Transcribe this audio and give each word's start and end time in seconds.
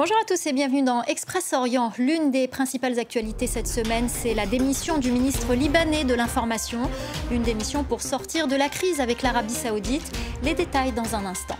Bonjour 0.00 0.16
à 0.16 0.24
tous 0.24 0.46
et 0.46 0.54
bienvenue 0.54 0.82
dans 0.82 1.02
Express 1.02 1.52
Orient. 1.52 1.92
L'une 1.98 2.30
des 2.30 2.48
principales 2.48 2.98
actualités 2.98 3.46
cette 3.46 3.68
semaine, 3.68 4.08
c'est 4.08 4.32
la 4.32 4.46
démission 4.46 4.96
du 4.96 5.12
ministre 5.12 5.52
libanais 5.52 6.04
de 6.04 6.14
l'Information. 6.14 6.80
Une 7.30 7.42
démission 7.42 7.84
pour 7.84 8.00
sortir 8.00 8.48
de 8.48 8.56
la 8.56 8.70
crise 8.70 9.02
avec 9.02 9.20
l'Arabie 9.20 9.52
saoudite. 9.52 10.10
Les 10.42 10.54
détails 10.54 10.92
dans 10.92 11.14
un 11.14 11.26
instant. 11.26 11.58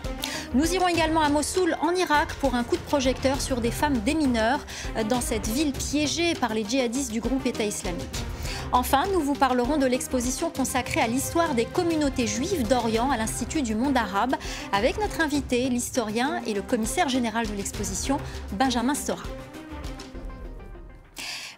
Nous 0.54 0.72
irons 0.72 0.88
également 0.88 1.20
à 1.20 1.28
Mossoul, 1.28 1.76
en 1.82 1.94
Irak, 1.94 2.32
pour 2.40 2.54
un 2.54 2.64
coup 2.64 2.76
de 2.76 2.82
projecteur 2.82 3.42
sur 3.42 3.60
des 3.60 3.70
femmes 3.70 3.98
démineurs 3.98 4.60
dans 5.10 5.20
cette 5.20 5.46
ville 5.46 5.74
piégée 5.74 6.32
par 6.32 6.54
les 6.54 6.64
djihadistes 6.64 7.12
du 7.12 7.20
groupe 7.20 7.44
État 7.44 7.64
islamique. 7.64 8.08
Enfin, 8.72 9.02
nous 9.12 9.20
vous 9.20 9.34
parlerons 9.34 9.78
de 9.78 9.86
l'exposition 9.86 10.48
consacrée 10.48 11.00
à 11.00 11.08
l'histoire 11.08 11.56
des 11.56 11.64
communautés 11.64 12.28
juives 12.28 12.68
d'Orient 12.68 13.10
à 13.10 13.16
l'Institut 13.16 13.62
du 13.62 13.74
monde 13.74 13.96
arabe 13.96 14.36
avec 14.72 15.00
notre 15.00 15.20
invité, 15.20 15.68
l'historien 15.68 16.40
et 16.46 16.54
le 16.54 16.62
commissaire 16.62 17.08
général 17.08 17.48
de 17.48 17.54
l'exposition, 17.54 18.18
Benjamin 18.52 18.94
Stora. 18.94 19.24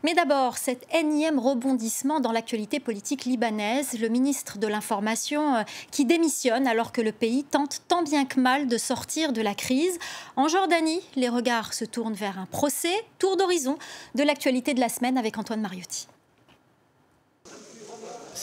Mais 0.04 0.14
d'abord, 0.14 0.56
cet 0.56 0.86
énième 0.94 1.38
rebondissement 1.38 2.18
dans 2.18 2.32
l'actualité 2.32 2.80
politique 2.80 3.26
libanaise, 3.26 4.00
le 4.00 4.08
ministre 4.08 4.58
de 4.58 4.66
l'Information 4.66 5.56
euh, 5.56 5.62
qui 5.90 6.06
démissionne 6.06 6.66
alors 6.66 6.92
que 6.92 7.02
le 7.02 7.12
pays 7.12 7.44
tente 7.44 7.82
tant 7.88 8.02
bien 8.02 8.24
que 8.24 8.40
mal 8.40 8.68
de 8.68 8.78
sortir 8.78 9.34
de 9.34 9.42
la 9.42 9.54
crise. 9.54 9.98
En 10.34 10.48
Jordanie, 10.48 11.02
les 11.14 11.28
regards 11.28 11.74
se 11.74 11.84
tournent 11.84 12.14
vers 12.14 12.38
un 12.38 12.46
procès, 12.46 13.04
tour 13.18 13.36
d'horizon 13.36 13.78
de 14.14 14.22
l'actualité 14.22 14.72
de 14.72 14.80
la 14.80 14.88
semaine 14.88 15.18
avec 15.18 15.38
Antoine 15.38 15.60
Mariotti. 15.60 16.08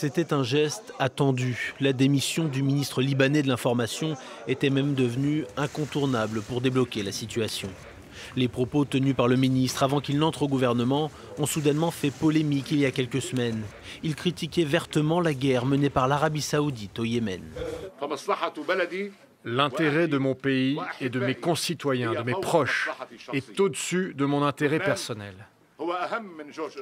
C'était 0.00 0.32
un 0.32 0.42
geste 0.42 0.94
attendu. 0.98 1.74
La 1.78 1.92
démission 1.92 2.48
du 2.48 2.62
ministre 2.62 3.02
libanais 3.02 3.42
de 3.42 3.48
l'Information 3.48 4.16
était 4.48 4.70
même 4.70 4.94
devenue 4.94 5.44
incontournable 5.58 6.40
pour 6.40 6.62
débloquer 6.62 7.02
la 7.02 7.12
situation. 7.12 7.68
Les 8.34 8.48
propos 8.48 8.86
tenus 8.86 9.14
par 9.14 9.28
le 9.28 9.36
ministre 9.36 9.82
avant 9.82 10.00
qu'il 10.00 10.18
n'entre 10.18 10.44
au 10.44 10.48
gouvernement 10.48 11.10
ont 11.36 11.44
soudainement 11.44 11.90
fait 11.90 12.10
polémique 12.10 12.70
il 12.70 12.78
y 12.78 12.86
a 12.86 12.92
quelques 12.92 13.20
semaines. 13.20 13.60
Il 14.02 14.14
critiquait 14.14 14.64
vertement 14.64 15.20
la 15.20 15.34
guerre 15.34 15.66
menée 15.66 15.90
par 15.90 16.08
l'Arabie 16.08 16.40
saoudite 16.40 16.98
au 16.98 17.04
Yémen. 17.04 17.42
L'intérêt 19.44 20.08
de 20.08 20.16
mon 20.16 20.34
pays 20.34 20.78
et 21.02 21.10
de 21.10 21.20
mes 21.20 21.34
concitoyens, 21.34 22.14
de 22.14 22.22
mes 22.22 22.40
proches, 22.40 22.88
est 23.34 23.60
au-dessus 23.60 24.14
de 24.16 24.24
mon 24.24 24.44
intérêt 24.44 24.78
personnel. 24.78 25.34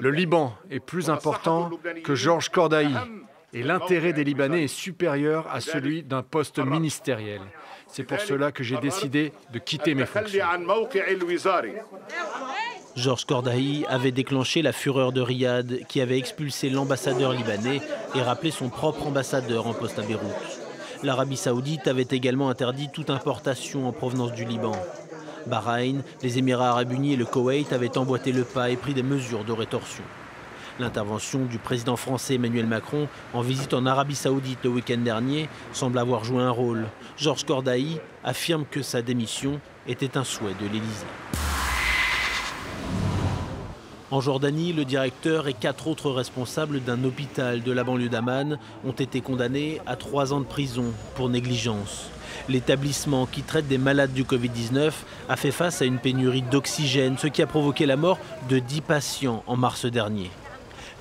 Le 0.01 0.11
Liban 0.11 0.55
est 0.71 0.81
plus 0.81 1.11
important 1.11 1.71
que 2.05 2.15
Georges 2.15 2.49
Cordaï 2.49 2.89
et 3.53 3.63
l'intérêt 3.63 4.13
des 4.13 4.25
Libanais 4.25 4.65
est 4.65 4.69
supérieur 4.69 5.47
à 5.51 5.61
celui 5.61 6.03
d'un 6.03 6.23
poste 6.23 6.59
ministériel. 6.59 7.41
C'est 7.87 8.05
pour 8.05 8.21
cela 8.21 8.53
que 8.53 8.63
j'ai 8.63 8.77
décidé 8.79 9.33
de 9.53 9.59
quitter 9.59 9.95
mes 9.95 10.07
fonctions. 10.07 10.45
Georges 12.97 13.25
Cordaï 13.25 13.87
avait 13.89 14.11
déclenché 14.11 14.61
la 14.61 14.73
fureur 14.73 15.13
de 15.13 15.21
Riyad, 15.21 15.87
qui 15.89 16.01
avait 16.01 16.19
expulsé 16.19 16.69
l'ambassadeur 16.69 17.33
libanais 17.33 17.81
et 18.15 18.21
rappelé 18.21 18.51
son 18.51 18.69
propre 18.69 19.07
ambassadeur 19.07 19.67
en 19.67 19.75
poste 19.75 19.99
à 19.99 20.03
Beyrouth. 20.03 20.61
L'Arabie 21.05 21.37
saoudite 21.37 21.87
avait 21.87 22.09
également 22.11 22.51
interdit 22.51 22.89
toute 22.93 23.11
importation 23.11 23.87
en 23.87 23.93
provenance 23.93 24.33
du 24.33 24.45
Liban. 24.45 24.73
Bahreïn, 25.47 26.03
les 26.23 26.39
Émirats 26.39 26.71
arabes 26.71 26.93
unis 26.93 27.15
et 27.15 27.17
le 27.17 27.25
Koweït 27.25 27.73
avaient 27.73 27.97
emboîté 27.97 28.33
le 28.33 28.45
pas 28.45 28.71
et 28.71 28.77
pris 28.77 28.95
des 28.95 29.03
mesures 29.03 29.45
de 29.45 29.53
rétorsion. 29.53 30.05
L'intervention 30.79 31.45
du 31.45 31.59
président 31.59 31.97
français 31.97 32.35
Emmanuel 32.35 32.67
Macron 32.67 33.09
en 33.35 33.41
visite 33.41 33.75
en 33.75 33.85
Arabie 33.87 34.15
saoudite 34.15 34.61
le 34.63 34.71
week-end 34.71 34.99
dernier 34.99 35.49
semble 35.73 35.99
avoir 35.99 36.25
joué 36.25 36.43
un 36.43 36.51
rôle. 36.51 36.87
Georges 37.17 37.45
Cordaï 37.45 38.01
affirme 38.23 38.65
que 38.71 38.83
sa 38.83 39.03
démission 39.03 39.61
était 39.89 40.17
un 40.17 40.25
souhait 40.25 40.55
de 40.61 40.67
l'Élysée. 40.67 41.48
En 44.11 44.23
Jordanie, 44.23 44.73
le 44.73 44.87
directeur 44.87 45.49
et 45.49 45.53
quatre 45.53 45.87
autres 45.87 46.11
responsables 46.11 46.81
d'un 46.83 47.05
hôpital 47.05 47.63
de 47.63 47.73
la 47.73 47.85
banlieue 47.85 48.09
d'Amman 48.09 48.57
ont 48.87 48.93
été 48.93 49.21
condamnés 49.21 49.83
à 49.87 49.97
trois 49.97 50.33
ans 50.33 50.41
de 50.41 50.47
prison 50.47 50.87
pour 51.15 51.29
négligence. 51.29 52.09
L'établissement 52.49 53.27
qui 53.27 53.43
traite 53.43 53.69
des 53.69 53.77
malades 53.77 54.15
du 54.15 54.25
Covid-19 54.25 54.93
a 55.29 55.37
fait 55.37 55.51
face 55.51 55.83
à 55.83 55.85
une 55.85 55.99
pénurie 55.99 56.41
d'oxygène, 56.41 57.19
ce 57.19 57.27
qui 57.27 57.43
a 57.43 57.47
provoqué 57.47 57.85
la 57.85 57.97
mort 57.97 58.19
de 58.49 58.59
10 58.59 58.81
patients 58.81 59.43
en 59.47 59.57
mars 59.59 59.85
dernier. 59.85 60.31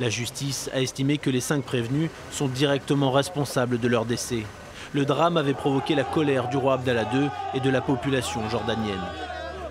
La 0.01 0.09
justice 0.09 0.69
a 0.73 0.81
estimé 0.81 1.17
que 1.17 1.29
les 1.29 1.39
cinq 1.39 1.63
prévenus 1.63 2.09
sont 2.31 2.49
directement 2.49 3.11
responsables 3.11 3.79
de 3.79 3.87
leur 3.87 4.03
décès. 4.03 4.43
Le 4.91 5.05
drame 5.05 5.37
avait 5.37 5.53
provoqué 5.53 5.95
la 5.95 6.03
colère 6.03 6.49
du 6.49 6.57
roi 6.57 6.73
Abdallah 6.73 7.07
II 7.13 7.29
et 7.53 7.61
de 7.61 7.69
la 7.69 7.79
population 7.79 8.41
jordanienne. 8.49 8.99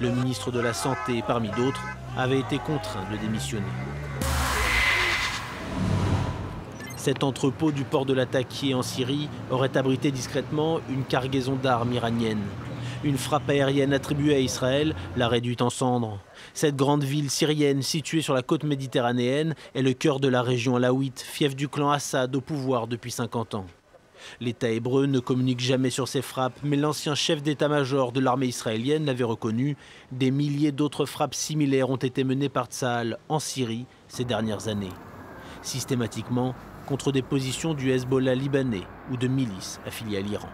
Le 0.00 0.10
ministre 0.10 0.50
de 0.50 0.60
la 0.60 0.72
Santé, 0.72 1.22
parmi 1.26 1.50
d'autres, 1.50 1.82
avait 2.16 2.40
été 2.40 2.58
contraint 2.58 3.04
de 3.10 3.16
démissionner. 3.18 3.64
Cet 6.96 7.22
entrepôt 7.22 7.70
du 7.70 7.84
port 7.84 8.04
de 8.04 8.12
l'Attaquier 8.12 8.74
en 8.74 8.82
Syrie 8.82 9.28
aurait 9.50 9.76
abrité 9.76 10.10
discrètement 10.10 10.80
une 10.88 11.04
cargaison 11.04 11.54
d'armes 11.54 11.92
iraniennes. 11.92 12.42
Une 13.04 13.18
frappe 13.18 13.48
aérienne 13.48 13.92
attribuée 13.92 14.34
à 14.34 14.40
Israël 14.40 14.94
l'a 15.16 15.28
réduite 15.28 15.62
en 15.62 15.70
cendres. 15.70 16.18
Cette 16.54 16.74
grande 16.74 17.04
ville 17.04 17.30
syrienne 17.30 17.82
située 17.82 18.22
sur 18.22 18.34
la 18.34 18.42
côte 18.42 18.64
méditerranéenne 18.64 19.54
est 19.74 19.82
le 19.82 19.92
cœur 19.92 20.18
de 20.18 20.26
la 20.26 20.42
région 20.42 20.74
alaouite, 20.74 21.20
fief 21.20 21.54
du 21.54 21.68
clan 21.68 21.90
Assad 21.90 22.34
au 22.34 22.40
pouvoir 22.40 22.88
depuis 22.88 23.12
50 23.12 23.54
ans. 23.54 23.66
L'État 24.40 24.70
hébreu 24.70 25.06
ne 25.06 25.18
communique 25.18 25.60
jamais 25.60 25.90
sur 25.90 26.08
ces 26.08 26.22
frappes, 26.22 26.58
mais 26.62 26.76
l'ancien 26.76 27.14
chef 27.14 27.42
d'état-major 27.42 28.12
de 28.12 28.20
l'armée 28.20 28.46
israélienne 28.46 29.06
l'avait 29.06 29.24
reconnu. 29.24 29.76
Des 30.12 30.30
milliers 30.30 30.72
d'autres 30.72 31.06
frappes 31.06 31.34
similaires 31.34 31.90
ont 31.90 31.96
été 31.96 32.24
menées 32.24 32.48
par 32.48 32.66
Tsahal 32.66 33.18
en 33.28 33.38
Syrie 33.38 33.86
ces 34.08 34.24
dernières 34.24 34.68
années. 34.68 34.92
Systématiquement, 35.62 36.54
contre 36.86 37.12
des 37.12 37.22
positions 37.22 37.74
du 37.74 37.90
Hezbollah 37.90 38.34
libanais 38.34 38.86
ou 39.10 39.16
de 39.16 39.26
milices 39.26 39.80
affiliées 39.86 40.18
à 40.18 40.20
l'Iran. 40.20 40.48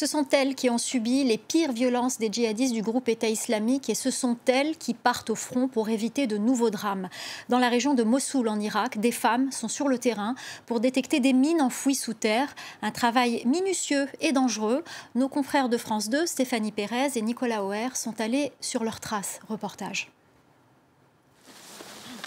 Ce 0.00 0.06
sont 0.06 0.26
elles 0.30 0.54
qui 0.54 0.70
ont 0.70 0.78
subi 0.78 1.24
les 1.24 1.36
pires 1.36 1.72
violences 1.72 2.16
des 2.16 2.32
djihadistes 2.32 2.72
du 2.72 2.80
groupe 2.80 3.10
État 3.10 3.28
islamique 3.28 3.90
et 3.90 3.94
ce 3.94 4.10
sont 4.10 4.38
elles 4.46 4.78
qui 4.78 4.94
partent 4.94 5.28
au 5.28 5.34
front 5.34 5.68
pour 5.68 5.90
éviter 5.90 6.26
de 6.26 6.38
nouveaux 6.38 6.70
drames. 6.70 7.10
Dans 7.50 7.58
la 7.58 7.68
région 7.68 7.92
de 7.92 8.02
Mossoul 8.02 8.48
en 8.48 8.58
Irak, 8.58 8.98
des 8.98 9.12
femmes 9.12 9.52
sont 9.52 9.68
sur 9.68 9.88
le 9.88 9.98
terrain 9.98 10.36
pour 10.64 10.80
détecter 10.80 11.20
des 11.20 11.34
mines 11.34 11.60
enfouies 11.60 11.94
sous 11.94 12.14
terre. 12.14 12.54
Un 12.80 12.92
travail 12.92 13.42
minutieux 13.44 14.08
et 14.22 14.32
dangereux. 14.32 14.84
Nos 15.16 15.28
confrères 15.28 15.68
de 15.68 15.76
France 15.76 16.08
2, 16.08 16.24
Stéphanie 16.24 16.72
Pérez 16.72 17.10
et 17.16 17.20
Nicolas 17.20 17.62
Oer, 17.62 17.94
sont 17.94 18.22
allés 18.22 18.52
sur 18.62 18.84
leurs 18.84 19.00
traces. 19.00 19.38
Reportage. 19.50 20.10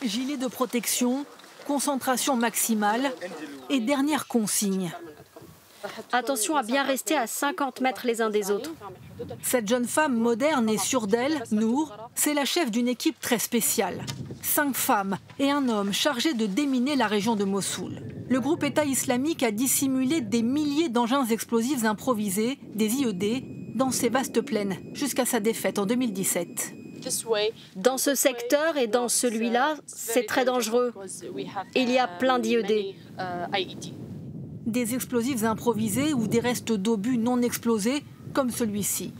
Gilet 0.04 0.38
de 0.38 0.46
protection, 0.46 1.26
concentration 1.66 2.36
maximale 2.36 3.12
et 3.72 3.80
dernière 3.80 4.28
consigne. 4.28 4.92
Attention 6.12 6.56
à 6.56 6.64
bien 6.64 6.84
rester 6.84 7.16
à 7.16 7.28
50 7.28 7.82
mètres 7.82 8.06
les 8.06 8.22
uns 8.22 8.30
des 8.30 8.52
autres. 8.52 8.72
Cette 9.42 9.68
jeune 9.68 9.86
femme 9.86 10.16
moderne 10.16 10.70
et 10.70 10.78
sûre 10.78 11.08
d'elle, 11.08 11.44
Nour, 11.52 11.96
c'est 12.16 12.34
la 12.34 12.46
chef 12.46 12.72
d'une 12.72 12.88
équipe 12.88 13.20
très 13.20 13.40
spéciale. 13.40 14.00
Cinq 14.42 14.76
femmes 14.76 15.18
et 15.40 15.52
un 15.52 15.68
homme 15.70 15.94
chargés 15.94 16.34
de 16.34 16.46
déminer 16.46 16.96
la 16.96 17.08
région 17.08 17.36
de 17.36 17.44
Mossoul. 17.44 18.02
Le 18.30 18.40
groupe 18.40 18.64
État 18.64 18.86
islamique 18.86 19.44
a 19.44 19.52
dissimulé 19.52 20.22
des 20.22 20.42
milliers 20.42 20.90
d'engins 20.90 21.26
explosifs 21.26 21.86
improvisés, 21.86 22.58
des 22.74 22.88
IED, 22.88 23.44
dans 23.76 23.92
ces 23.92 24.10
vastes 24.10 24.42
plaines, 24.42 24.78
jusqu'à 24.94 25.26
sa 25.26 25.40
défaite 25.40 25.80
en 25.80 25.86
2017. 25.86 26.76
Dans 27.76 27.98
ce 27.98 28.16
secteur 28.16 28.78
et 28.78 28.88
dans 28.88 29.10
celui-là, 29.10 29.76
c'est 29.86 30.26
très 30.26 30.46
dangereux. 30.46 30.94
Il 31.76 31.92
y 31.92 31.98
a 31.98 32.08
plein 32.08 32.40
d'IED. 32.40 32.96
Des 34.66 34.94
explosifs 34.94 35.44
improvisés 35.44 36.14
ou 36.14 36.28
des 36.28 36.40
restes 36.40 36.72
d'obus 36.72 37.18
non 37.18 37.42
explosés, 37.42 38.04
comme 38.34 38.50
celui-ci. 38.50 39.14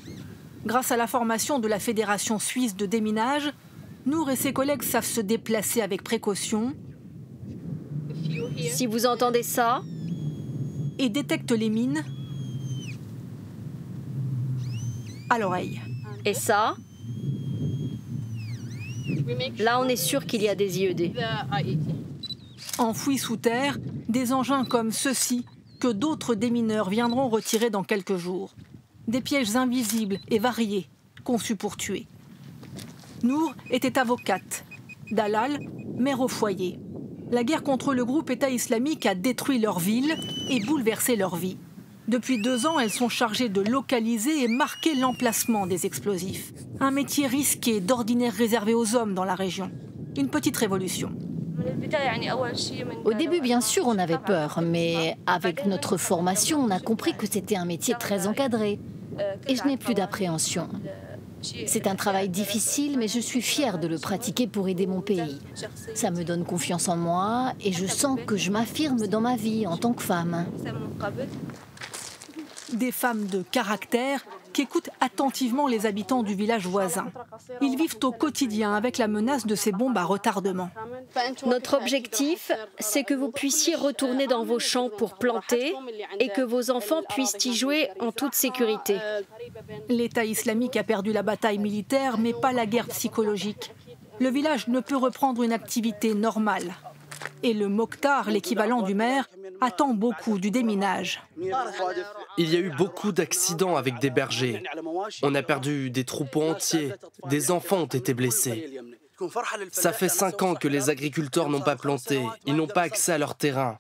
Grâce 0.66 0.92
à 0.92 0.98
la 0.98 1.08
formation 1.08 1.60
de 1.60 1.68
la 1.68 1.80
Fédération 1.80 2.40
suisse 2.40 2.76
de 2.76 2.86
déminage, 2.86 3.54
Nour 4.06 4.30
et 4.30 4.36
ses 4.36 4.52
collègues 4.52 4.84
savent 4.84 5.06
se 5.06 5.22
déplacer 5.22 5.82
avec 5.82 6.04
précaution. 6.04 6.74
Si 8.58 8.86
vous 8.86 9.06
entendez 9.06 9.44
ça, 9.44 9.82
et 11.00 11.10
détectent 11.10 11.52
les 11.52 11.70
mines 11.70 12.04
à 15.30 15.40
l'oreille. 15.40 15.82
Et 16.26 16.34
ça 16.34 16.76
Là, 19.60 19.80
on 19.80 19.86
est 19.86 19.96
sûr 19.96 20.26
qu'il 20.26 20.42
y 20.42 20.50
a 20.50 20.56
des 20.56 20.80
IED. 20.80 21.14
Enfouis 22.78 23.18
sous 23.18 23.38
terre, 23.38 23.78
des 24.14 24.32
engins 24.32 24.64
comme 24.64 24.92
ceux-ci 24.92 25.44
que 25.80 25.88
d'autres 25.88 26.36
démineurs 26.36 26.88
viendront 26.88 27.30
retirer 27.30 27.72
dans 27.72 27.84
quelques 27.84 28.16
jours. 28.16 28.54
Des 29.08 29.22
pièges 29.22 29.56
invisibles 29.56 30.20
et 30.30 30.38
variés, 30.38 30.88
conçus 31.24 31.56
pour 31.56 31.78
tuer. 31.78 32.06
Nour 33.24 33.56
était 33.72 33.98
avocate, 33.98 34.66
Dalal, 35.12 35.58
mère 35.98 36.22
au 36.22 36.28
foyer. 36.28 36.80
La 37.32 37.44
guerre 37.44 37.64
contre 37.64 37.96
le 37.96 38.06
groupe 38.06 38.30
État 38.30 38.52
islamique 38.52 39.08
a 39.08 39.16
détruit 39.16 39.58
leur 39.58 39.80
ville 39.80 40.16
et 40.52 40.64
bouleversé 40.64 41.16
leur 41.16 41.36
vie. 41.36 41.58
Depuis 42.08 42.40
deux 42.40 42.68
ans, 42.68 42.80
elles 42.80 42.92
sont 42.92 43.10
chargées 43.10 43.50
de 43.50 43.62
localiser 43.62 44.44
et 44.44 44.48
marquer 44.48 44.94
l'emplacement 44.94 45.66
des 45.66 45.88
explosifs. 45.88 46.54
Un 46.80 46.92
métier 46.92 47.26
risqué, 47.26 47.82
d'ordinaire 47.82 48.34
réservé 48.34 48.76
aux 48.76 48.96
hommes 48.96 49.16
dans 49.16 49.26
la 49.26 49.36
région. 49.36 49.72
Une 50.16 50.30
petite 50.30 50.58
révolution. 50.58 51.12
Au 53.06 53.14
début, 53.14 53.42
bien 53.42 53.62
sûr, 53.62 53.88
on 53.88 53.98
avait 53.98 54.18
peur, 54.18 54.62
mais 54.62 55.18
avec 55.26 55.66
notre 55.66 55.98
formation, 55.98 56.60
on 56.60 56.70
a 56.70 56.80
compris 56.80 57.14
que 57.14 57.28
c'était 57.28 57.56
un 57.56 57.66
métier 57.66 57.96
très 58.00 58.28
encadré. 58.28 58.80
Et 59.48 59.56
je 59.56 59.64
n'ai 59.66 59.78
plus 59.78 59.94
d'appréhension. 59.94 60.70
C'est 61.66 61.88
un 61.88 61.96
travail 61.96 62.30
difficile, 62.30 62.98
mais 62.98 63.08
je 63.08 63.20
suis 63.20 63.42
fière 63.42 63.78
de 63.78 63.88
le 63.88 64.00
pratiquer 64.00 64.48
pour 64.48 64.68
aider 64.70 64.88
mon 64.88 65.02
pays. 65.02 65.40
Ça 65.94 66.10
me 66.10 66.24
donne 66.24 66.46
confiance 66.46 66.88
en 66.88 66.96
moi 66.96 67.54
et 67.64 67.74
je 67.74 67.86
sens 67.86 68.18
que 68.26 68.38
je 68.38 68.50
m'affirme 68.50 69.08
dans 69.08 69.22
ma 69.22 69.36
vie 69.36 69.68
en 69.68 69.78
tant 69.78 69.94
que 69.94 70.02
femme. 70.02 70.46
Des 72.74 72.92
femmes 72.92 73.26
de 73.28 73.44
caractère 73.44 74.26
qui 74.54 74.62
écoutent 74.62 74.90
attentivement 75.02 75.68
les 75.68 75.86
habitants 75.86 76.24
du 76.24 76.36
village 76.36 76.68
voisin. 76.68 77.12
Ils 77.62 77.76
vivent 77.76 77.98
au 78.04 78.12
quotidien 78.12 78.74
avec 78.74 78.98
la 78.98 79.08
menace 79.08 79.46
de 79.46 79.56
ces 79.56 79.72
bombes 79.72 79.98
à 79.98 80.04
retardement. 80.04 80.70
Notre 81.46 81.76
objectif, 81.76 82.52
c'est 82.80 83.04
que 83.04 83.14
vous 83.14 83.32
puissiez 83.32 83.76
retourner 83.76 84.28
dans 84.28 84.46
vos 84.46 84.60
champs 84.60 84.90
pour 84.90 85.16
planter 85.16 85.76
et 86.20 86.30
que 86.30 86.42
vos 86.42 86.72
enfants 86.72 87.02
puissent 87.10 87.44
y 87.46 87.54
jouer 87.54 87.90
en 88.00 88.12
toute 88.12 88.36
sécurité. 88.36 88.98
L'État 89.90 90.26
islamique 90.26 90.78
a 90.78 90.84
perdu 90.84 91.12
la 91.12 91.24
bataille 91.24 91.58
militaire, 91.58 92.18
mais 92.18 92.34
pas 92.34 92.54
la 92.54 92.66
guerre 92.66 92.88
psychologique. 92.88 93.74
Le 94.20 94.30
village 94.30 94.68
ne 94.68 94.80
peut 94.80 94.96
reprendre 94.96 95.44
une 95.44 95.54
activité 95.54 96.14
normale. 96.14 96.76
Et 97.42 97.54
le 97.54 97.68
Mokhtar, 97.68 98.30
l'équivalent 98.30 98.82
du 98.82 98.96
maire, 98.96 99.28
attend 99.64 99.94
beaucoup 99.94 100.38
du 100.38 100.52
déminage. 100.52 101.24
Il 102.38 102.54
y 102.54 102.56
a 102.56 102.60
eu 102.60 102.72
beaucoup 102.76 103.12
d'accidents 103.12 103.76
avec 103.76 104.00
des 104.00 104.10
bergers. 104.10 104.64
On 105.22 105.34
a 105.36 105.44
perdu 105.44 105.90
des 105.90 106.04
troupeaux 106.04 106.44
entiers. 106.44 106.94
Des 107.28 107.52
enfants 107.52 107.82
ont 107.82 107.86
été 107.86 108.14
blessés. 108.14 108.80
Ça 109.72 109.94
fait 109.94 110.10
cinq 110.10 110.42
ans 110.42 110.56
que 110.56 110.68
les 110.68 110.90
agriculteurs 110.90 111.50
n'ont 111.50 111.62
pas 111.62 111.76
planté. 111.76 112.22
Ils 112.46 112.56
n'ont 112.56 112.68
pas 112.68 112.82
accès 112.82 113.14
à 113.14 113.18
leur 113.18 113.36
terrain. 113.36 113.78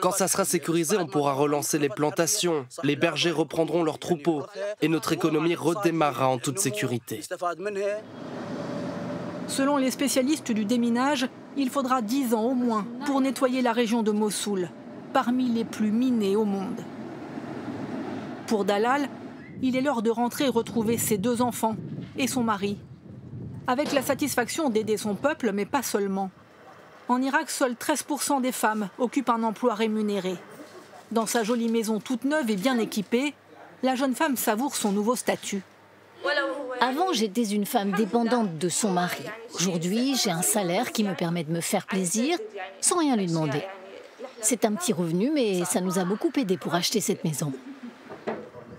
Quand 0.00 0.12
ça 0.12 0.28
sera 0.28 0.44
sécurisé, 0.44 0.96
on 0.96 1.06
pourra 1.06 1.34
relancer 1.34 1.78
les 1.78 1.90
plantations. 1.90 2.66
Les 2.82 2.96
bergers 2.96 3.30
reprendront 3.30 3.84
leurs 3.84 3.98
troupeaux 3.98 4.44
et 4.80 4.88
notre 4.88 5.12
économie 5.12 5.54
redémarrera 5.54 6.28
en 6.28 6.38
toute 6.38 6.58
sécurité. 6.58 7.20
Selon 9.46 9.76
les 9.76 9.90
spécialistes 9.90 10.52
du 10.52 10.64
déminage, 10.64 11.28
il 11.56 11.68
faudra 11.68 12.00
10 12.00 12.34
ans 12.34 12.44
au 12.44 12.54
moins 12.54 12.86
pour 13.04 13.20
nettoyer 13.20 13.60
la 13.60 13.72
région 13.72 14.02
de 14.02 14.10
Mossoul, 14.10 14.70
parmi 15.12 15.48
les 15.48 15.64
plus 15.64 15.90
minées 15.90 16.36
au 16.36 16.44
monde. 16.44 16.80
Pour 18.46 18.64
Dalal, 18.64 19.08
il 19.62 19.76
est 19.76 19.80
l'heure 19.80 20.02
de 20.02 20.10
rentrer 20.10 20.46
et 20.46 20.48
retrouver 20.48 20.98
ses 20.98 21.18
deux 21.18 21.42
enfants 21.42 21.76
et 22.18 22.26
son 22.26 22.42
mari, 22.42 22.78
avec 23.66 23.92
la 23.92 24.02
satisfaction 24.02 24.70
d'aider 24.70 24.96
son 24.96 25.14
peuple, 25.14 25.52
mais 25.52 25.66
pas 25.66 25.82
seulement. 25.82 26.30
En 27.08 27.20
Irak, 27.22 27.50
seuls 27.50 27.74
13% 27.74 28.40
des 28.40 28.52
femmes 28.52 28.88
occupent 28.98 29.30
un 29.30 29.42
emploi 29.42 29.74
rémunéré. 29.74 30.34
Dans 31.10 31.26
sa 31.26 31.42
jolie 31.42 31.68
maison 31.68 32.00
toute 32.00 32.24
neuve 32.24 32.50
et 32.50 32.56
bien 32.56 32.78
équipée, 32.78 33.34
la 33.82 33.94
jeune 33.94 34.14
femme 34.14 34.36
savoure 34.36 34.76
son 34.76 34.92
nouveau 34.92 35.16
statut. 35.16 35.62
Avant, 36.80 37.12
j'étais 37.12 37.44
une 37.44 37.66
femme 37.66 37.92
dépendante 37.92 38.58
de 38.58 38.68
son 38.68 38.90
mari. 38.90 39.24
Aujourd'hui, 39.54 40.16
j'ai 40.16 40.30
un 40.30 40.42
salaire 40.42 40.92
qui 40.92 41.04
me 41.04 41.14
permet 41.14 41.44
de 41.44 41.52
me 41.52 41.60
faire 41.60 41.86
plaisir 41.86 42.38
sans 42.80 42.98
rien 42.98 43.16
lui 43.16 43.26
demander. 43.26 43.62
C'est 44.42 44.64
un 44.64 44.72
petit 44.74 44.92
revenu, 44.92 45.30
mais 45.32 45.64
ça 45.64 45.80
nous 45.80 45.98
a 45.98 46.04
beaucoup 46.04 46.32
aidé 46.36 46.56
pour 46.56 46.74
acheter 46.74 47.00
cette 47.00 47.24
maison. 47.24 47.52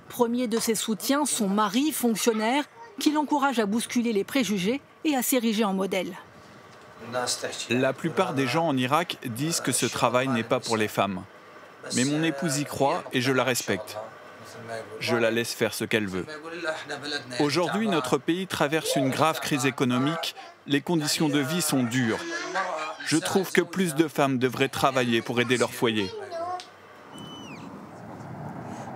Premier 0.10 0.48
de 0.48 0.60
ses 0.60 0.76
soutiens, 0.76 1.26
son 1.26 1.48
mari, 1.48 1.92
fonctionnaire, 1.92 2.66
qui 3.00 3.12
l'encourage 3.12 3.60
à 3.60 3.66
bousculer 3.66 4.14
les 4.14 4.24
préjugés 4.24 4.82
et 5.06 5.16
à 5.16 5.24
s'ériger 5.24 5.64
en 5.64 5.74
modèle. 5.74 6.14
La 7.70 7.94
plupart 7.94 8.34
des 8.34 8.46
gens 8.46 8.68
en 8.68 8.78
Irak 8.78 9.18
disent 9.26 9.62
que 9.62 9.72
ce 9.72 9.86
travail 9.86 10.28
n'est 10.28 10.44
pas 10.44 10.60
pour 10.60 10.78
les 10.78 10.88
femmes. 10.88 11.24
Mais 11.96 12.06
mon 12.06 12.24
épouse 12.24 12.60
y 12.60 12.66
croit 12.66 13.04
et 13.12 13.22
je 13.22 13.32
la 13.32 13.44
respecte 13.44 13.98
je 15.00 15.16
la 15.16 15.32
laisse 15.32 15.54
faire 15.54 15.74
ce 15.74 15.86
qu'elle 15.86 16.08
veut. 16.08 16.26
Aujourd'hui, 17.40 17.88
notre 17.88 18.18
pays 18.18 18.48
traverse 18.48 18.96
une 18.96 19.10
grave 19.10 19.40
crise 19.40 19.66
économique. 19.66 20.36
Les 20.68 20.82
conditions 20.82 21.30
de 21.30 21.40
vie 21.40 21.62
sont 21.62 21.84
dures. 21.84 22.20
Je 23.06 23.18
trouve 23.18 23.52
que 23.52 23.62
plus 23.62 23.96
de 23.96 24.08
femmes 24.08 24.38
devraient 24.38 24.70
travailler 24.70 25.22
pour 25.22 25.40
aider 25.40 25.58
leur 25.58 25.74
foyer. 25.74 26.10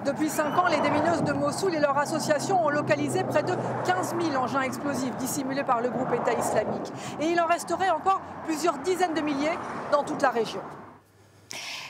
Depuis 0.06 0.30
5 0.30 0.58
ans, 0.58 0.68
les 0.68 0.80
démineuses 0.80 1.24
de 1.24 1.34
Mossoul 1.34 1.76
et 1.76 1.80
leur 1.80 1.98
association 1.98 2.66
ont 2.66 2.70
localisé 2.70 3.26
près 3.26 3.44
de 3.44 3.54
15 3.86 4.16
000 4.22 4.42
engins 4.42 4.62
explosifs 4.62 5.16
dissimulés 5.18 5.66
par 5.66 5.82
le 5.82 5.90
groupe 5.90 6.14
État 6.14 6.32
islamique. 6.34 6.94
Et 7.20 7.26
il 7.26 7.42
en 7.42 7.46
resterait 7.46 7.90
encore 7.90 8.22
plusieurs 8.46 8.78
dizaines 8.78 9.14
de 9.14 9.22
milliers 9.22 9.58
dans 9.92 10.04
toute 10.04 10.22
la 10.22 10.30
région. 10.30 10.62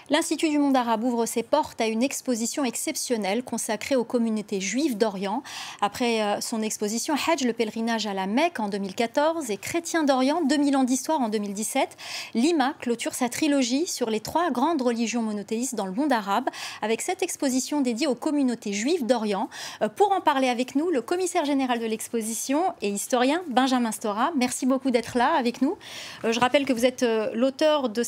L'Institut 0.09 0.47
du 0.47 0.57
monde 0.57 0.77
arabe 0.77 1.03
ouvre 1.03 1.25
ses 1.25 1.43
portes 1.43 1.81
à 1.81 1.87
une 1.87 2.01
exposition 2.01 2.63
exceptionnelle 2.63 3.43
consacrée 3.43 3.97
aux 3.97 4.05
communautés 4.05 4.61
juives 4.61 4.97
d'Orient. 4.97 5.43
Après 5.81 6.21
euh, 6.21 6.39
son 6.39 6.61
exposition 6.61 7.13
Hajj, 7.13 7.43
le 7.43 7.51
pèlerinage 7.51 8.07
à 8.07 8.13
la 8.13 8.25
Mecque 8.25 8.61
en 8.61 8.69
2014 8.69 9.51
et 9.51 9.57
Chrétiens 9.57 10.05
d'Orient, 10.05 10.41
2000 10.45 10.77
ans 10.77 10.85
d'histoire 10.85 11.19
en 11.19 11.27
2017, 11.27 11.97
Lima 12.35 12.73
clôture 12.79 13.13
sa 13.13 13.27
trilogie 13.27 13.85
sur 13.85 14.09
les 14.09 14.21
trois 14.21 14.49
grandes 14.49 14.81
religions 14.81 15.21
monothéistes 15.21 15.75
dans 15.75 15.85
le 15.85 15.91
monde 15.91 16.13
arabe 16.13 16.47
avec 16.81 17.01
cette 17.01 17.21
exposition 17.21 17.81
dédiée 17.81 18.07
aux 18.07 18.15
communautés 18.15 18.71
juives 18.71 19.05
d'Orient. 19.05 19.49
Euh, 19.81 19.89
pour 19.89 20.13
en 20.13 20.21
parler 20.21 20.47
avec 20.47 20.75
nous, 20.75 20.89
le 20.89 21.01
commissaire 21.01 21.43
général 21.43 21.79
de 21.79 21.85
l'exposition 21.85 22.63
et 22.81 22.87
historien 22.87 23.41
Benjamin 23.49 23.91
Stora. 23.91 24.31
Merci 24.37 24.67
beaucoup 24.67 24.89
d'être 24.89 25.17
là 25.17 25.33
avec 25.37 25.61
nous. 25.61 25.75
Euh, 26.23 26.31
je 26.31 26.39
rappelle 26.39 26.65
que 26.65 26.71
vous 26.71 26.85
êtes 26.85 27.05
l'auteur 27.33 27.89
de, 27.89 28.03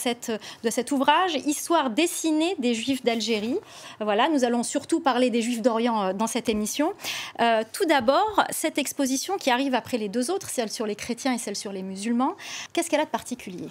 de 0.64 0.70
cet 0.70 0.92
ouvrage, 0.94 1.36
Histoire 1.46 1.89
dessinée 1.90 2.56
des 2.60 2.74
Juifs 2.74 3.04
d'Algérie. 3.04 3.58
Voilà, 4.00 4.30
nous 4.30 4.44
allons 4.44 4.64
surtout 4.64 5.00
parler 5.00 5.30
des 5.30 5.42
Juifs 5.42 5.62
d'Orient 5.62 6.04
euh, 6.04 6.14
dans 6.14 6.28
cette 6.28 6.50
émission. 6.50 6.94
Euh, 7.42 7.64
tout 7.74 7.86
d'abord, 7.86 8.44
cette 8.50 8.78
exposition 8.78 9.38
qui 9.38 9.52
arrive 9.52 9.76
après 9.76 9.98
les 9.98 10.10
deux 10.10 10.32
autres, 10.32 10.50
celle 10.50 10.70
sur 10.70 10.86
les 10.86 10.96
chrétiens 10.96 11.34
et 11.34 11.38
celle 11.38 11.56
sur 11.56 11.72
les 11.72 11.84
musulmans, 11.84 12.36
qu'est-ce 12.74 12.90
qu'elle 12.90 13.02
a 13.02 13.06
de 13.06 13.10
particulier? 13.10 13.68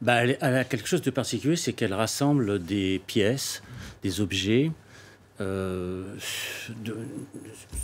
Bah, 0.00 0.24
elle, 0.24 0.36
a 0.40 0.64
quelque 0.64 0.88
chose 0.88 1.02
de 1.02 1.10
particulier, 1.10 1.56
c'est 1.56 1.72
qu'elle 1.72 1.94
rassemble 1.94 2.62
des 2.62 3.00
pièces, 3.06 3.62
des 4.02 4.20
objets, 4.20 4.70
euh, 5.40 6.04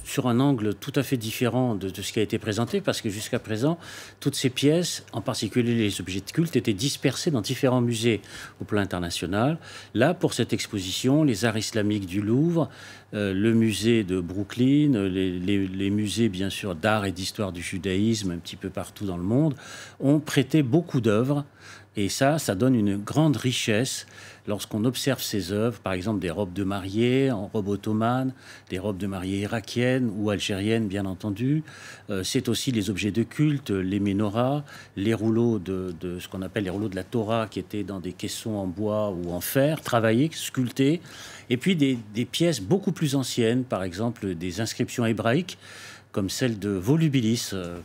sur 0.05 0.29
un 0.29 0.41
angle 0.41 0.75
tout 0.75 0.93
à 0.95 1.03
fait 1.03 1.17
différent 1.17 1.75
de, 1.75 1.89
ce 1.89 2.13
qui 2.13 2.19
a 2.19 2.23
été 2.23 2.39
présenté, 2.39 2.81
parce 2.81 3.01
que 3.01 3.09
jusqu'à 3.09 3.39
présent, 3.39 3.79
toutes 4.21 4.35
ces 4.35 4.51
pièces, 4.51 5.05
en 5.13 5.21
particulier 5.21 5.75
les 5.75 6.01
objets 6.01 6.21
de 6.21 6.31
culte, 6.31 6.57
étaient 6.57 6.75
dispersés 6.75 7.31
dans 7.31 7.41
différents 7.41 7.81
musées 7.81 8.21
au 8.61 8.65
plan 8.65 8.81
international. 8.81 9.59
Là, 9.95 10.13
pour 10.15 10.35
cette 10.35 10.53
exposition, 10.53 11.25
les 11.25 11.45
arts 11.45 11.59
islamiques 11.59 12.07
du 12.07 12.21
Louvre, 12.21 12.69
euh, 13.15 13.33
le 13.33 13.53
musée 13.53 14.05
de 14.05 14.21
Brooklyn, 14.21 15.09
les, 15.09 15.39
les 15.39 15.91
musées 15.91 16.29
bien 16.29 16.51
sûr 16.51 16.75
d'art 16.75 17.05
et 17.05 17.13
d'histoire 17.13 17.53
du 17.53 17.63
judaïsme 17.63 18.33
un 18.33 18.39
petit 18.39 18.57
peu 18.57 18.71
partout 18.71 19.07
dans 19.07 19.17
le 19.17 19.23
monde, 19.23 19.55
ont 20.01 20.21
prêté 20.21 20.63
beaucoup 20.63 21.01
d'œuvres. 21.01 21.45
Et 21.99 22.11
ça, 22.11 22.39
ça 22.39 22.55
donne 22.55 22.75
une 22.75 22.99
grande 22.99 23.39
richesse 23.39 24.07
lorsqu'on 24.47 24.85
observe 24.85 25.21
ces 25.23 25.53
œuvres, 25.53 25.81
par 25.81 25.93
exemple 25.93 26.21
des 26.21 26.31
robes 26.31 26.53
de 26.53 26.63
mariée 26.63 27.31
en 27.31 27.47
robe 27.47 27.69
ottomane, 27.69 28.33
des 28.71 28.79
robes 28.79 28.99
de 28.99 29.07
mariée 29.07 29.41
irakiennes 29.41 30.11
ou 30.17 30.31
algériennes, 30.31 30.89
bien 30.89 31.07
entendu. 31.07 31.65
Euh, 32.11 32.23
c'est 32.23 32.49
aussi 32.49 32.71
les 32.71 32.91
objets 32.91 33.11
de 33.11 33.23
culte, 33.23 33.71
les 33.71 33.99
menorahs, 33.99 34.65
les 34.97 35.15
rouleaux 35.15 35.59
de, 35.59 35.95
ce 36.21 36.29
qu'on 36.29 36.43
appelle 36.43 36.65
les 36.65 36.71
rouleaux 36.71 36.89
de 36.89 36.97
la 36.97 37.05
Torah, 37.05 37.47
qui 37.49 37.59
étaient 37.59 37.85
dans 37.85 38.01
des 38.01 38.13
caissons 38.13 38.55
en 38.55 38.67
bois 38.67 39.11
ou 39.11 39.33
en 39.33 39.41
fer, 39.41 39.81
travaillés, 39.81 40.31
sculptés. 40.33 41.01
Et 41.51 41.57
puis 41.57 41.77
des, 41.77 41.97
pièces 42.25 42.61
beaucoup 42.61 42.93
plus 42.93 43.15
anciennes, 43.15 43.65
par 43.65 43.83
exemple 43.83 44.35
des 44.35 44.61
inscriptions 44.61 45.07
hébraïques, 45.07 45.59
comme 46.13 46.31
celle 46.31 46.59
de 46.59 46.71
Volubilis. 46.71 47.51
Euh, 47.53 47.79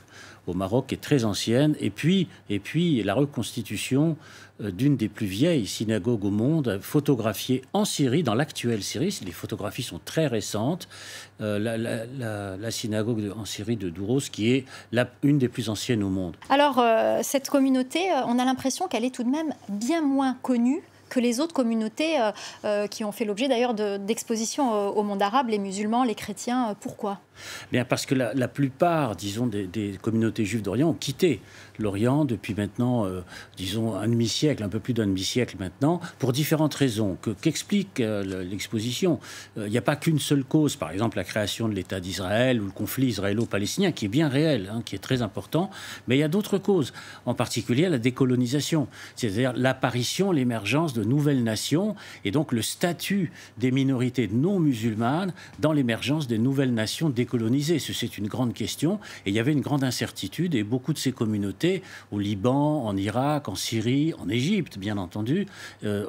au 0.47 0.55
Maroc 0.55 0.91
est 0.91 0.99
très 0.99 1.23
ancienne. 1.23 1.75
Et 1.79 1.91
puis, 1.91 2.27
et 2.49 2.57
puis 2.57 3.03
la 3.03 3.13
reconstitution 3.13 4.17
euh, 4.59 4.71
d'une 4.71 4.97
des 4.97 5.07
plus 5.07 5.27
vieilles 5.27 5.67
synagogues 5.67 6.25
au 6.25 6.31
monde, 6.31 6.79
photographiée 6.81 7.61
en 7.73 7.85
Syrie, 7.85 8.23
dans 8.23 8.33
l'actuelle 8.33 8.81
Syrie. 8.81 9.19
Les 9.23 9.31
photographies 9.31 9.83
sont 9.83 9.99
très 10.03 10.25
récentes. 10.25 10.87
Euh, 11.41 12.57
la, 12.57 12.71
synagogue 12.71 13.31
en 13.37 13.45
Syrie 13.45 13.77
de 13.77 13.91
Douros, 13.91 14.21
qui 14.31 14.51
est 14.51 14.65
une 15.21 15.37
des 15.37 15.47
plus 15.47 15.69
anciennes 15.69 16.01
au 16.01 16.09
monde. 16.09 16.35
Alors, 16.49 16.83
cette 17.21 17.49
communauté, 17.49 17.99
on 18.25 18.39
a 18.39 18.45
l'impression 18.45 18.87
qu'elle 18.87 19.05
est 19.05 19.13
tout 19.13 19.23
de 19.23 19.29
même 19.29 19.53
bien 19.69 20.01
moins 20.01 20.37
connue 20.41 20.81
que 21.11 21.19
les 21.19 21.39
autres 21.41 21.53
communautés 21.53 22.17
qui 22.89 23.03
ont 23.03 23.11
fait 23.11 23.25
l'objet 23.25 23.47
d'ailleurs 23.47 23.73
d'expositions 23.73 24.89
au 24.89 25.03
monde 25.03 25.21
arabe, 25.21 25.49
les 25.49 25.59
musulmans, 25.59 26.03
les 26.03 26.15
chrétiens. 26.15 26.75
Pourquoi? 26.79 27.19
Bien 27.71 27.85
parce 27.85 28.05
que 28.05 28.15
la, 28.15 28.47
plupart, 28.47 29.15
disons, 29.15 29.47
des, 29.47 29.97
communautés 30.01 30.45
juives 30.45 30.61
d'Orient 30.61 30.89
ont 30.89 30.93
quitté 30.93 31.41
l'Orient 31.79 32.25
depuis 32.25 32.53
maintenant, 32.53 33.05
euh, 33.05 33.21
disons, 33.57 33.95
un 33.95 34.07
demi-siècle, 34.07 34.63
un 34.63 34.69
peu 34.69 34.79
plus 34.79 34.93
d'un 34.93 35.07
demi-siècle 35.07 35.55
maintenant, 35.59 35.99
pour 36.19 36.31
différentes 36.31 36.75
raisons. 36.75 37.17
Qu'explique 37.41 37.99
euh, 37.99 38.43
l'exposition? 38.43 39.19
Il 39.57 39.71
n'y 39.71 39.77
a 39.77 39.81
pas 39.81 39.95
qu'une 39.95 40.19
seule 40.19 40.43
cause, 40.43 40.75
par 40.75 40.91
exemple 40.91 41.17
la 41.17 41.23
création 41.23 41.67
de 41.67 41.73
l'État 41.73 41.99
d'Israël 41.99 42.61
ou 42.61 42.65
le 42.65 42.71
conflit 42.71 43.07
israélo-palestinien, 43.07 43.91
qui 43.91 44.05
est 44.05 44.09
bien 44.09 44.29
réel, 44.29 44.71
hein, 44.71 44.81
qui 44.85 44.95
est 44.95 44.99
très 44.99 45.21
important, 45.21 45.69
mais 46.07 46.17
il 46.17 46.19
y 46.19 46.23
a 46.23 46.27
d'autres 46.27 46.57
causes, 46.57 46.93
en 47.25 47.33
particulier 47.33 47.89
la 47.89 47.97
décolonisation, 47.97 48.87
c'est-à-dire 49.15 49.53
l'apparition, 49.55 50.31
l'émergence 50.31 50.93
de 50.93 51.03
nouvelles 51.03 51.43
nations, 51.43 51.95
et 52.25 52.31
donc 52.31 52.51
le 52.51 52.61
statut 52.61 53.31
des 53.57 53.71
minorités 53.71 54.27
non 54.31 54.59
musulmanes 54.59 55.33
dans 55.59 55.73
l'émergence 55.73 56.27
des 56.27 56.37
nouvelles 56.37 56.73
nations 56.73 57.09
décolonisées. 57.09 57.30
C'est 57.93 58.17
une 58.17 58.27
grande 58.27 58.53
question, 58.53 58.99
et 59.25 59.29
il 59.29 59.35
y 59.35 59.39
avait 59.39 59.51
une 59.51 59.61
grande 59.61 59.83
incertitude, 59.83 60.55
et 60.55 60.63
beaucoup 60.63 60.93
de 60.93 60.97
ces 60.97 61.11
communautés, 61.11 61.81
au 62.11 62.19
Liban, 62.19 62.85
en 62.85 62.95
Irak, 62.97 63.47
en 63.47 63.55
Syrie, 63.55 64.13
en 64.15 64.29
Égypte, 64.29 64.77
bien 64.77 64.97
entendu, 64.97 65.47
euh, 65.83 66.07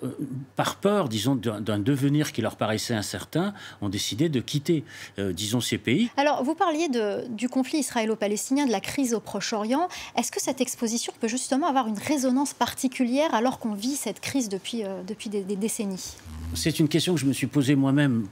par 0.57 0.77
peur, 0.77 1.09
disons, 1.09 1.35
d'un 1.35 1.79
devenir 1.79 2.33
qui 2.33 2.43
leur 2.43 2.57
paraissait 2.57 2.95
incertain, 2.95 3.55
ont 3.81 3.89
décidé 3.89 4.29
de 4.29 4.41
quitter, 4.41 4.85
euh, 5.19 5.33
disons, 5.33 5.61
ces 5.61 5.79
pays. 5.79 6.11
Alors, 6.17 6.43
vous 6.45 6.55
parliez 6.55 6.89
de, 6.89 7.27
du 7.29 7.49
conflit 7.49 7.79
israélo-palestinien, 7.79 8.67
de 8.67 8.73
la 8.73 8.81
crise 8.81 9.15
au 9.15 9.21
Proche-Orient. 9.21 9.89
Est-ce 10.17 10.33
que 10.33 10.41
cette 10.41 10.61
exposition 10.61 11.13
peut 11.21 11.29
justement 11.29 11.69
avoir 11.69 11.87
une 11.89 11.99
résonance 11.99 12.55
particulière 12.55 13.35
alors 13.35 13.59
qu'on 13.59 13.75
vit 13.75 13.97
cette 13.97 14.21
crise 14.21 14.49
depuis, 14.49 14.85
euh, 14.85 15.03
depuis 15.07 15.29
des, 15.29 15.43
décennies? 15.43 16.15
C'est 16.55 16.79
une 16.81 16.89
question 16.89 17.15
que 17.15 17.21
je 17.21 17.27
me 17.27 17.33
suis 17.33 17.47
posée 17.47 17.75
moi-même 17.75 18.27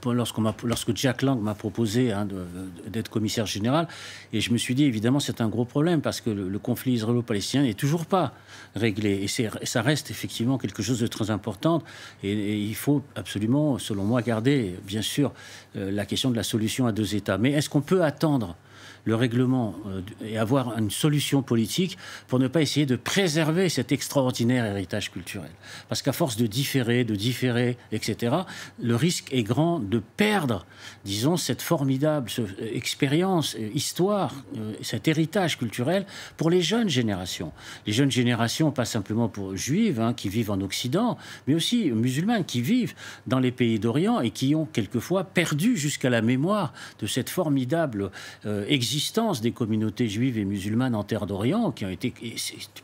lorsque 0.63 0.95
Jack 0.95 1.21
Lang 1.21 1.41
m'a 1.41 1.55
proposé 1.55 2.11
hein, 2.11 2.27
d'être 2.87 3.09
commissaire 3.09 3.45
général. 3.45 3.87
Et 4.33 4.41
je 4.41 4.51
me 4.51 4.57
suis 4.57 4.75
dit, 4.75 4.85
évidemment, 4.85 5.19
c'est 5.19 5.41
un 5.41 5.47
gros 5.47 5.65
problème 5.65 6.01
parce 6.01 6.21
que 6.21 6.29
le, 6.29 6.59
conflit 6.59 6.93
israélo-palestinien 6.93 7.63
n'est 7.63 7.73
toujours 7.73 8.05
pas 8.05 8.33
réglé. 8.75 9.23
Et 9.23 9.65
ça 9.65 9.81
reste 9.81 10.11
effectivement 10.11 10.57
quelque 10.57 10.83
chose 10.83 10.99
de 10.99 11.07
très 11.07 11.31
important. 11.31 11.81
Et, 12.23 12.57
il 12.57 12.75
faut 12.75 13.03
absolument, 13.15 13.77
selon 13.77 14.03
moi, 14.03 14.21
garder, 14.21 14.75
bien 14.85 15.01
sûr, 15.01 15.31
euh, 15.75 15.91
la 15.91 16.05
question 16.05 16.31
de 16.31 16.35
la 16.35 16.43
solution 16.43 16.85
à 16.85 16.91
deux 16.91 17.15
États. 17.15 17.37
Mais 17.37 17.51
est-ce 17.51 17.69
qu'on 17.69 17.81
peut 17.81 18.03
attendre 18.03 18.55
le 19.05 19.15
règlement 19.15 19.75
euh, 19.87 20.01
et 20.23 20.37
avoir 20.37 20.77
une 20.77 20.91
solution 20.91 21.41
politique 21.41 21.97
pour 22.27 22.39
ne 22.39 22.47
pas 22.47 22.61
essayer 22.61 22.85
de 22.85 22.95
préserver 22.95 23.69
cet 23.69 23.91
extraordinaire 23.91 24.65
héritage 24.65 25.11
culturel. 25.11 25.49
Parce 25.89 26.01
qu'à 26.01 26.11
force 26.11 26.37
de 26.37 26.47
différer, 26.47 27.03
de 27.03 27.15
différer, 27.15 27.77
etc., 27.91 28.35
le 28.81 28.95
risque 28.95 29.27
est 29.31 29.43
grand 29.43 29.79
de 29.79 30.01
perdre, 30.17 30.65
disons, 31.05 31.37
cette 31.37 31.61
formidable 31.61 32.29
euh, 32.39 32.47
expérience, 32.73 33.55
euh, 33.55 33.69
histoire, 33.73 34.33
cet 34.81 35.07
héritage 35.07 35.57
culturel 35.57 36.05
pour 36.37 36.49
les 36.49 36.61
jeunes 36.61 36.89
générations. 36.89 37.51
Les 37.87 37.93
jeunes 37.93 38.11
générations, 38.11 38.71
pas 38.71 38.85
simplement 38.85 39.29
pour 39.29 39.55
juives 39.55 39.99
hein, 39.99 40.13
qui 40.13 40.29
vivent 40.29 40.51
en 40.51 40.61
Occident, 40.61 41.17
mais 41.47 41.55
aussi 41.55 41.91
musulmanes 41.91 42.45
qui 42.45 42.61
vivent 42.61 42.93
dans 43.27 43.39
les 43.39 43.51
pays 43.51 43.79
d'Orient 43.79 44.21
et 44.21 44.31
qui 44.31 44.55
ont 44.55 44.65
quelquefois 44.65 45.23
perdu 45.23 45.77
jusqu'à 45.77 46.09
la 46.09 46.21
mémoire 46.21 46.73
de 46.99 47.07
cette 47.07 47.29
formidable 47.29 48.11
existence 48.67 48.90
des 49.41 49.51
communautés 49.51 50.07
juives 50.07 50.37
et 50.37 50.45
musulmanes 50.45 50.95
en 50.95 51.03
terre 51.03 51.25
d'Orient, 51.25 51.71
qui 51.71 51.85
ont 51.85 51.89
été 51.89 52.13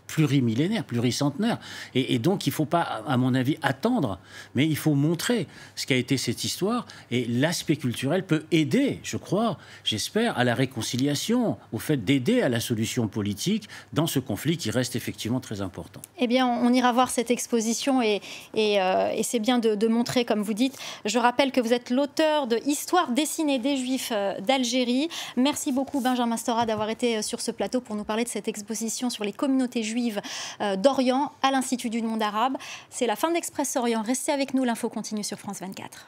plurimillénaires, 0.07 0.83
pluricentenaires. 0.83 1.59
Et, 1.95 2.15
et 2.15 2.19
donc, 2.19 2.47
il 2.47 2.49
ne 2.49 2.55
faut 2.55 2.65
pas, 2.65 3.03
à 3.07 3.17
mon 3.17 3.33
avis, 3.33 3.57
attendre, 3.61 4.19
mais 4.55 4.67
il 4.67 4.77
faut 4.77 4.95
montrer 4.95 5.47
ce 5.75 5.85
qu'a 5.85 5.95
été 5.95 6.17
cette 6.17 6.43
histoire. 6.43 6.85
Et 7.11 7.25
l'aspect 7.25 7.75
culturel 7.75 8.25
peut 8.25 8.43
aider, 8.51 8.99
je 9.03 9.17
crois, 9.17 9.57
j'espère, 9.83 10.37
à 10.37 10.43
la 10.43 10.55
réconciliation, 10.55 11.57
au 11.71 11.79
fait 11.79 11.97
d'aider 11.97 12.41
à 12.41 12.49
la 12.49 12.59
solution 12.59 13.07
politique 13.07 13.67
dans 13.93 14.07
ce 14.07 14.19
conflit 14.19 14.57
qui 14.57 14.71
reste 14.71 14.95
effectivement 14.95 15.39
très 15.39 15.61
important. 15.61 16.01
Eh 16.19 16.27
bien, 16.27 16.47
on 16.47 16.71
ira 16.73 16.91
voir 16.91 17.09
cette 17.09 17.31
exposition 17.31 18.01
et, 18.01 18.21
et, 18.55 18.81
euh, 18.81 19.21
c'est 19.23 19.39
bien 19.39 19.59
de, 19.59 19.75
de, 19.75 19.87
montrer, 19.87 20.25
comme 20.25 20.41
vous 20.41 20.53
dites. 20.53 20.77
Je 21.05 21.19
rappelle 21.19 21.51
que 21.51 21.59
vous 21.59 21.73
êtes 21.73 21.89
l'auteur 21.89 22.47
de 22.47 22.59
Histoire 22.65 23.11
dessinée 23.11 23.59
des 23.59 23.77
Juifs 23.77 24.11
euh, 24.13 24.39
d'Algérie. 24.41 25.09
Merci 25.35 25.71
beaucoup 25.71 25.96
Benjamin 26.01 26.37
Stora 26.37 26.65
d'avoir 26.65 26.89
été 26.89 27.17
euh, 27.17 27.21
sur 27.21 27.41
ce 27.41 27.51
plateau 27.51 27.81
pour 27.81 27.95
nous 27.95 28.03
parler 28.03 28.23
de 28.23 28.29
cette 28.29 28.47
exposition 28.47 29.09
sur 29.09 29.23
les 29.23 29.33
communautés 29.33 29.83
juives 29.83 30.21
euh, 30.61 30.75
d'Orient 30.75 31.31
à 31.41 31.51
l'Institut 31.51 31.89
du 31.89 32.01
monde 32.01 32.21
arabe. 32.21 32.57
C'est 32.89 33.07
la 33.07 33.15
fin 33.15 33.31
d'Express 33.31 33.75
Orient. 33.75 34.01
Restez 34.01 34.31
avec 34.31 34.53
nous, 34.53 34.63
l'info 34.63 34.89
continue 34.89 35.23
sur 35.23 35.37
France 35.37 35.59
24. 35.59 36.07